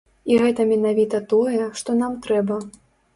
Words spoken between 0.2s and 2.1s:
І гэта менавіта тое, што